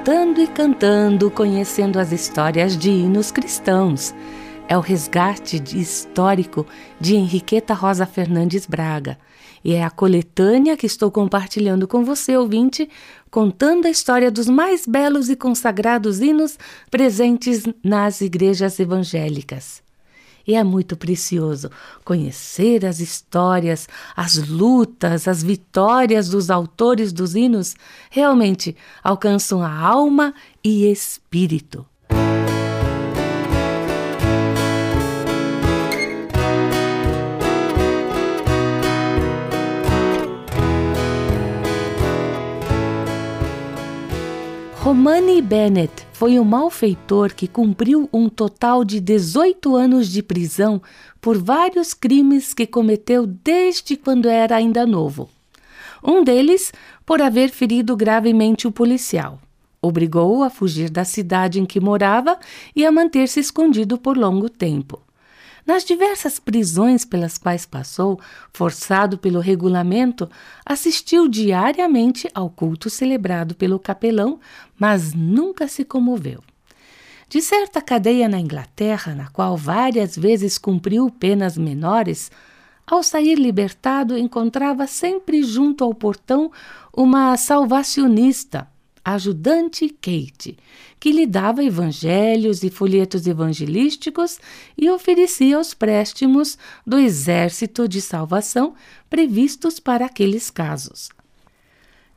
[0.00, 4.14] Contando e cantando, conhecendo as histórias de hinos cristãos.
[4.66, 6.66] É o resgate histórico
[6.98, 9.18] de Henriqueta Rosa Fernandes Braga.
[9.62, 12.88] E é a coletânea que estou compartilhando com você, ouvinte,
[13.30, 16.58] contando a história dos mais belos e consagrados hinos
[16.90, 19.82] presentes nas igrejas evangélicas.
[20.50, 21.70] E é muito precioso
[22.04, 27.76] conhecer as histórias, as lutas, as vitórias dos autores dos hinos.
[28.10, 30.34] Realmente alcançam a alma
[30.64, 31.86] e espírito.
[44.90, 50.82] Romani Bennett foi um malfeitor que cumpriu um total de 18 anos de prisão
[51.20, 55.30] por vários crimes que cometeu desde quando era ainda novo.
[56.02, 56.72] Um deles
[57.06, 59.38] por haver ferido gravemente o policial.
[59.80, 62.36] Obrigou-o a fugir da cidade em que morava
[62.74, 65.00] e a manter-se escondido por longo tempo.
[65.66, 68.18] Nas diversas prisões pelas quais passou,
[68.52, 70.28] forçado pelo regulamento,
[70.64, 74.40] assistiu diariamente ao culto celebrado pelo capelão,
[74.78, 76.42] mas nunca se comoveu.
[77.28, 82.30] De certa cadeia na Inglaterra, na qual várias vezes cumpriu penas menores,
[82.84, 86.50] ao sair libertado, encontrava sempre junto ao portão
[86.92, 88.66] uma salvacionista,
[89.04, 90.56] ajudante Kate,
[90.98, 94.38] que lhe dava evangelhos e folhetos evangelísticos
[94.76, 98.74] e oferecia os préstimos do exército de salvação
[99.08, 101.10] previstos para aqueles casos.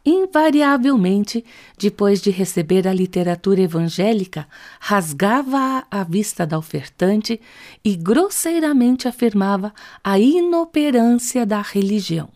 [0.05, 1.45] Invariavelmente,
[1.77, 4.45] depois de receber a literatura evangélica,
[4.77, 7.39] rasgava-a à vista da ofertante
[7.85, 9.73] e grosseiramente afirmava
[10.03, 12.29] a inoperância da religião.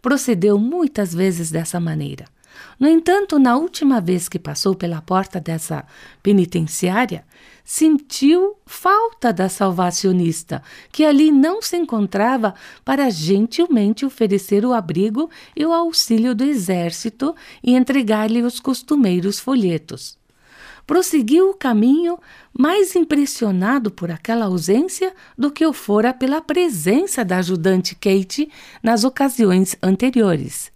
[0.00, 2.31] Procedeu muitas vezes dessa maneira.
[2.78, 5.84] No entanto, na última vez que passou pela porta dessa
[6.22, 7.24] penitenciária,
[7.64, 15.64] sentiu falta da salvacionista, que ali não se encontrava para gentilmente oferecer o abrigo e
[15.64, 20.18] o auxílio do exército e entregar-lhe os costumeiros folhetos.
[20.84, 22.18] Prosseguiu o caminho
[22.52, 28.50] mais impressionado por aquela ausência do que o fora pela presença da ajudante Kate
[28.82, 30.72] nas ocasiões anteriores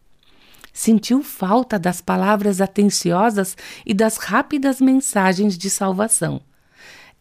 [0.77, 3.57] sentiu falta das palavras atenciosas
[3.87, 6.39] e das rápidas mensagens de salvação.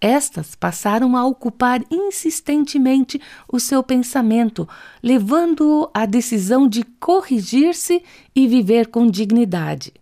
[0.02, 4.68] Estas passaram a ocupar insistentemente o seu pensamento,
[5.02, 8.04] levando-o à decisão de corrigir-se
[8.36, 9.94] e viver com dignidade.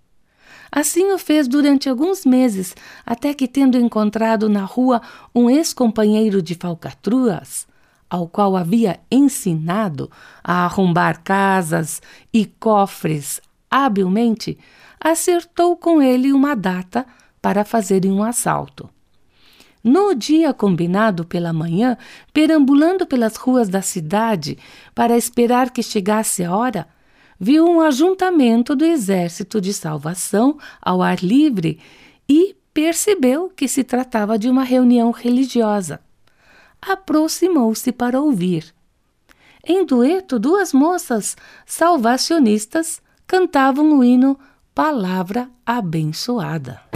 [0.71, 2.75] Assim o fez durante alguns meses,
[3.05, 4.99] até que, tendo encontrado na rua
[5.33, 7.67] um ex-companheiro de falcatruas,
[8.13, 10.07] ao qual havia ensinado
[10.43, 11.99] a arrombar casas
[12.31, 13.41] e cofres
[13.71, 14.55] habilmente,
[14.99, 17.07] acertou com ele uma data
[17.41, 18.87] para fazerem um assalto.
[19.83, 21.97] No dia combinado pela manhã,
[22.31, 24.59] perambulando pelas ruas da cidade
[24.93, 26.87] para esperar que chegasse a hora,
[27.39, 31.79] viu um ajuntamento do Exército de Salvação ao ar livre
[32.29, 35.99] e percebeu que se tratava de uma reunião religiosa
[36.87, 38.73] aproximou-se para ouvir.
[39.65, 44.37] Em dueto, duas moças salvacionistas cantavam o hino
[44.75, 46.92] Palavra Abençoada.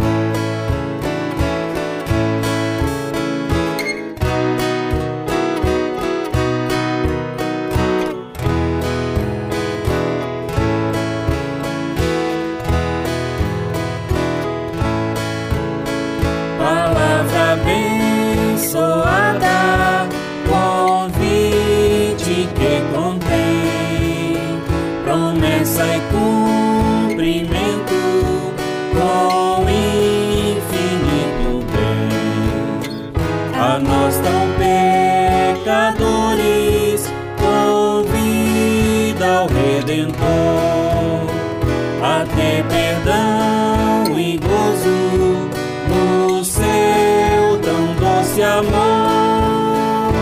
[48.57, 50.13] amor.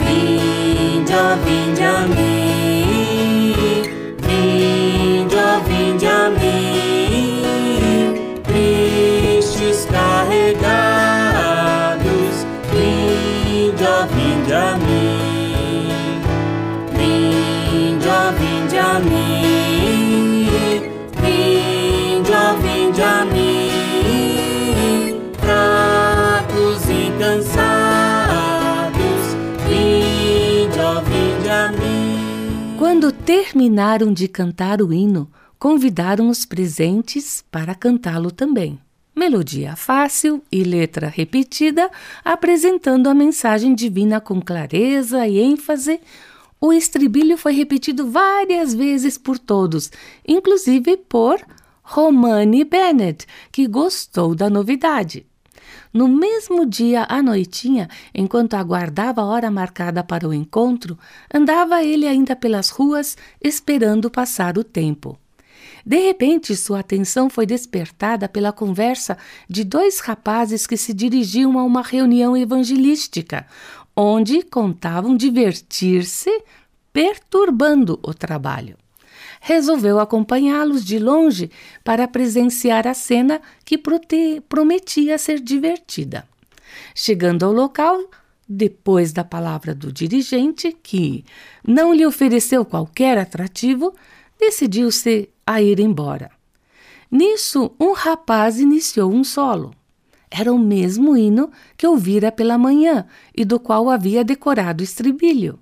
[0.00, 3.54] Vinde, ó, vinde a mim.
[4.26, 7.44] Vinde, ó, vinde a mim.
[8.42, 10.66] Tristes carregados.
[12.72, 16.22] Vinde, ó, vinde a mim.
[16.96, 20.48] Vinde, ó, vinde a mim.
[21.22, 23.37] Vinde, ó, vinde a mim.
[33.28, 38.80] Terminaram de cantar o hino, convidaram os presentes para cantá-lo também.
[39.14, 41.90] Melodia fácil e letra repetida,
[42.24, 46.00] apresentando a mensagem divina com clareza e ênfase.
[46.58, 49.90] O estribilho foi repetido várias vezes por todos,
[50.26, 51.38] inclusive por
[51.82, 55.26] Romani Bennett, que gostou da novidade.
[55.92, 60.98] No mesmo dia à noitinha, enquanto aguardava a hora marcada para o encontro,
[61.32, 65.18] andava ele ainda pelas ruas esperando passar o tempo.
[65.84, 69.16] De repente, sua atenção foi despertada pela conversa
[69.48, 73.46] de dois rapazes que se dirigiam a uma reunião evangelística,
[73.96, 76.42] onde contavam divertir-se
[76.92, 78.76] perturbando o trabalho.
[79.40, 81.50] Resolveu acompanhá-los de longe
[81.84, 83.80] para presenciar a cena que
[84.48, 86.26] prometia ser divertida.
[86.94, 87.98] Chegando ao local,
[88.48, 91.24] depois da palavra do dirigente, que
[91.66, 93.94] não lhe ofereceu qualquer atrativo,
[94.38, 96.30] decidiu-se a ir embora.
[97.10, 99.74] Nisso, um rapaz iniciou um solo.
[100.30, 105.58] Era o mesmo hino que ouvira pela manhã e do qual havia decorado o estribilho.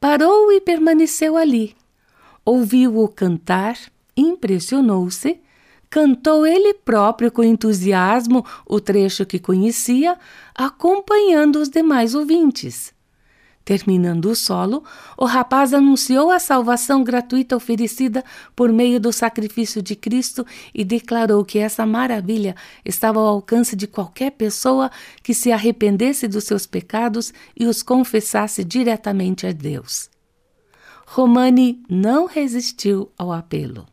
[0.00, 1.74] Parou e permaneceu ali.
[2.44, 3.76] Ouviu-o cantar,
[4.16, 5.40] impressionou-se,
[5.88, 10.18] cantou ele próprio com entusiasmo o trecho que conhecia,
[10.54, 12.92] acompanhando os demais ouvintes.
[13.64, 14.82] Terminando o solo,
[15.16, 18.24] o rapaz anunciou a salvação gratuita oferecida
[18.56, 20.44] por meio do sacrifício de Cristo
[20.74, 24.90] e declarou que essa maravilha estava ao alcance de qualquer pessoa
[25.22, 30.11] que se arrependesse dos seus pecados e os confessasse diretamente a Deus.
[31.14, 33.86] Romani não resistiu ao apelo.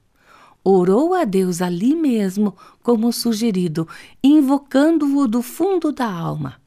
[0.63, 3.85] Orou a Deus ali mesmo, como sugerido,
[4.23, 6.61] invocando-o do fundo da alma.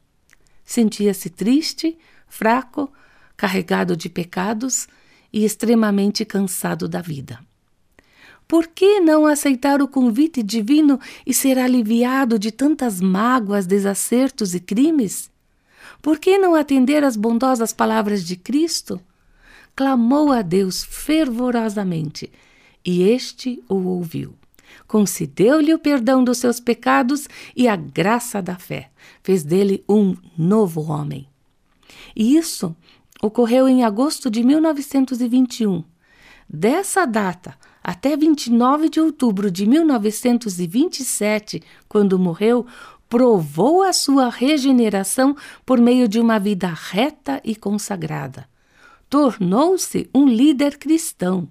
[0.63, 1.97] Sentia-se triste,
[2.27, 2.87] fraco,
[3.35, 4.87] carregado de pecados
[5.33, 7.39] e extremamente cansado da vida.
[8.47, 14.59] Por que não aceitar o convite divino e ser aliviado de tantas mágoas, desacertos e
[14.59, 15.31] crimes?
[15.99, 19.01] Por que não atender às bondosas palavras de Cristo?
[19.75, 22.31] Clamou a Deus fervorosamente
[22.85, 24.35] e este o ouviu.
[24.87, 28.91] Concedeu-lhe o perdão dos seus pecados e a graça da fé.
[29.23, 31.27] Fez dele um novo homem.
[32.15, 32.75] E isso
[33.21, 35.83] ocorreu em agosto de 1921.
[36.47, 42.65] Dessa data até 29 de outubro de 1927, quando morreu,
[43.09, 45.35] provou a sua regeneração
[45.65, 48.47] por meio de uma vida reta e consagrada.
[49.13, 51.47] Tornou-se um líder cristão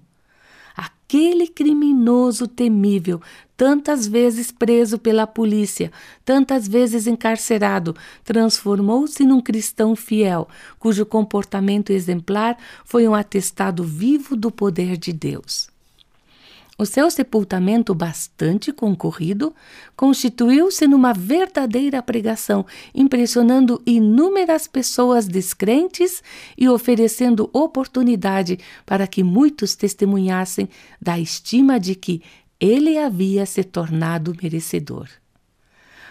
[0.75, 3.21] aquele criminoso temível,
[3.55, 5.89] tantas vezes preso pela polícia,
[6.25, 7.95] tantas vezes encarcerado,
[8.25, 10.45] transformou-se num cristão fiel,
[10.77, 15.72] cujo comportamento exemplar foi um atestado vivo do poder de Deus.
[16.77, 19.53] O seu sepultamento, bastante concorrido,
[19.95, 22.65] constituiu-se numa verdadeira pregação,
[22.95, 26.23] impressionando inúmeras pessoas descrentes
[26.57, 30.67] e oferecendo oportunidade para que muitos testemunhassem
[30.99, 32.23] da estima de que
[32.59, 35.07] ele havia se tornado merecedor.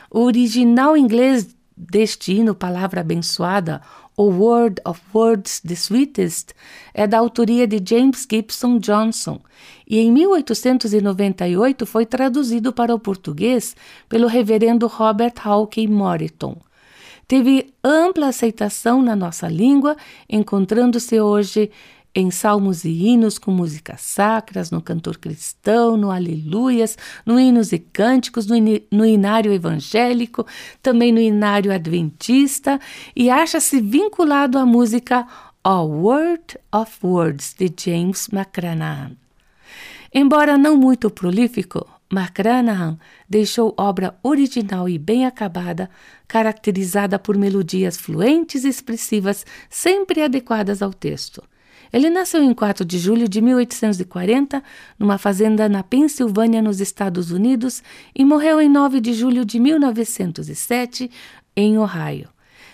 [0.08, 3.80] O original inglês deste hino, palavra abençoada,
[4.16, 6.52] o Word of Words, The Sweetest,
[6.92, 9.40] é da autoria de James Gibson Johnson
[9.88, 13.74] e em 1898 foi traduzido para o português
[14.08, 16.56] pelo reverendo Robert Hawkey Moreton.
[17.26, 19.96] Teve ampla aceitação na nossa língua,
[20.28, 21.70] encontrando-se hoje
[22.14, 27.78] em salmos e hinos com músicas sacras, no cantor cristão, no aleluias, no hinos e
[27.78, 28.54] cânticos, no,
[28.90, 30.46] no inário evangélico,
[30.82, 32.78] também no inário adventista
[33.16, 35.26] e acha-se vinculado à música
[35.64, 39.16] A Word of Words de James McCranach.
[40.12, 45.88] Embora não muito prolífico, McCranach deixou obra original e bem acabada,
[46.28, 51.42] caracterizada por melodias fluentes e expressivas, sempre adequadas ao texto.
[51.92, 54.62] Ele nasceu em 4 de julho de 1840,
[54.98, 57.82] numa fazenda na Pensilvânia, nos Estados Unidos,
[58.14, 61.10] e morreu em 9 de julho de 1907,
[61.54, 62.30] em Ohio.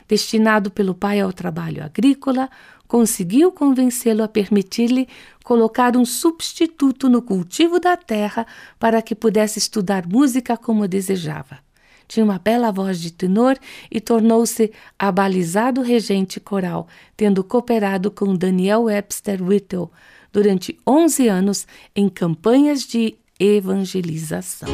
[0.06, 2.48] Destinado pelo pai ao trabalho agrícola,
[2.86, 5.08] conseguiu convencê-lo a permitir-lhe
[5.44, 8.46] colocar um substituto no cultivo da terra
[8.78, 11.67] para que pudesse estudar música como desejava
[12.08, 13.56] tinha uma bela voz de tenor
[13.90, 19.90] e tornou-se abalizado regente coral, tendo cooperado com Daniel Webster Whittle
[20.32, 24.68] durante 11 anos em campanhas de evangelização.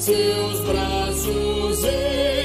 [0.00, 2.39] seus braços.